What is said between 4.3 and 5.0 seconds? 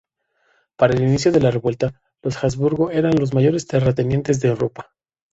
de Europa.